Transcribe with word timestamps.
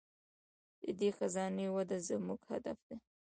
د 0.81 0.83
دې 0.99 1.09
خزانې 1.17 1.65
وده 1.75 1.97
زموږ 2.09 2.39
هدف 2.51 2.77
دی. 2.87 2.97